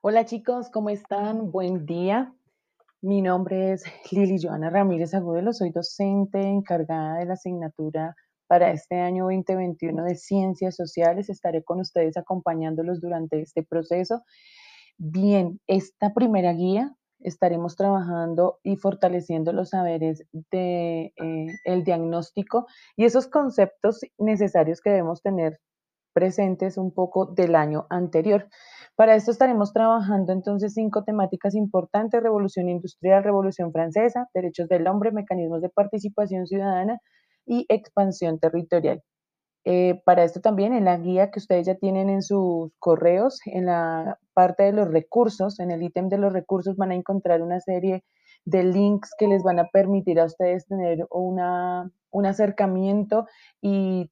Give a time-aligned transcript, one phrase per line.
[0.00, 1.50] Hola chicos, ¿cómo están?
[1.50, 2.32] Buen día.
[3.02, 3.82] Mi nombre es
[4.12, 8.14] Lili Joana Ramírez Agudelo, soy docente encargada de la asignatura
[8.46, 11.28] para este año 2021 de Ciencias Sociales.
[11.28, 14.22] Estaré con ustedes acompañándolos durante este proceso.
[14.98, 23.04] Bien, esta primera guía estaremos trabajando y fortaleciendo los saberes de eh, el diagnóstico y
[23.04, 25.58] esos conceptos necesarios que debemos tener
[26.12, 28.48] presentes un poco del año anterior.
[28.98, 35.12] Para esto estaremos trabajando entonces cinco temáticas importantes, revolución industrial, revolución francesa, derechos del hombre,
[35.12, 36.98] mecanismos de participación ciudadana
[37.46, 39.00] y expansión territorial.
[39.64, 43.66] Eh, para esto también en la guía que ustedes ya tienen en sus correos, en
[43.66, 47.60] la parte de los recursos, en el ítem de los recursos van a encontrar una
[47.60, 48.02] serie
[48.46, 53.28] de links que les van a permitir a ustedes tener una, un acercamiento
[53.60, 54.10] y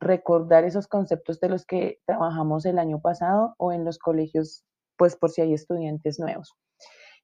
[0.00, 4.64] recordar esos conceptos de los que trabajamos el año pasado o en los colegios,
[4.96, 6.54] pues por si hay estudiantes nuevos.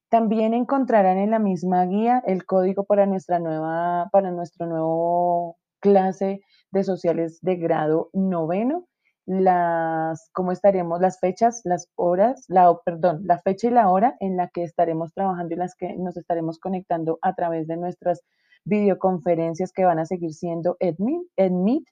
[0.08, 6.40] También encontrarán en la misma guía el código para nuestra nueva, para nuestro nuevo clase
[6.70, 8.86] de sociales de grado noveno,
[9.26, 14.36] las, cómo estaremos, las fechas, las horas, la, perdón, la fecha y la hora en
[14.36, 18.22] la que estaremos trabajando y las que nos estaremos conectando a través de nuestras
[18.64, 21.84] videoconferencias que van a seguir siendo EdMeet,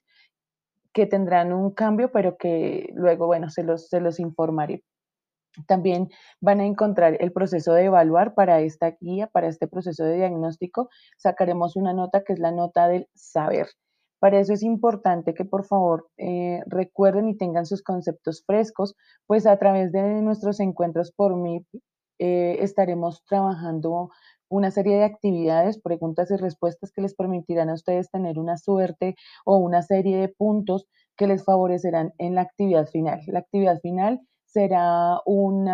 [0.93, 4.83] que tendrán un cambio, pero que luego, bueno, se los, se los informaré.
[5.67, 10.15] También van a encontrar el proceso de evaluar para esta guía, para este proceso de
[10.15, 10.89] diagnóstico.
[11.17, 13.67] Sacaremos una nota que es la nota del saber.
[14.19, 19.47] Para eso es importante que por favor eh, recuerden y tengan sus conceptos frescos, pues
[19.47, 21.65] a través de nuestros encuentros por MIP
[22.19, 24.11] eh, estaremos trabajando
[24.51, 29.15] una serie de actividades, preguntas y respuestas que les permitirán a ustedes tener una suerte
[29.45, 33.21] o una serie de puntos que les favorecerán en la actividad final.
[33.27, 35.65] La actividad final será un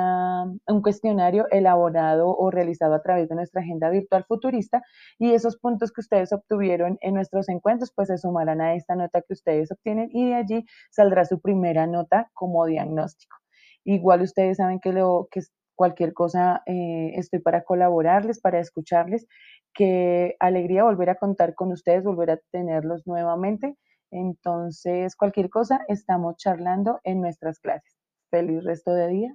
[0.84, 4.84] cuestionario elaborado o realizado a través de nuestra agenda virtual futurista
[5.18, 9.24] y esos puntos que ustedes obtuvieron en nuestros encuentros pues se sumarán a esta nota
[9.24, 13.38] que ustedes obtienen y de allí saldrá su primera nota como diagnóstico.
[13.84, 15.42] Igual ustedes saben que lo que
[15.78, 19.28] cualquier cosa eh, estoy para colaborarles, para escucharles.
[19.74, 23.78] Qué alegría volver a contar con ustedes, volver a tenerlos nuevamente.
[24.12, 27.96] Entonces, cualquier cosa, estamos charlando en nuestras clases.
[28.30, 29.34] Feliz resto de día.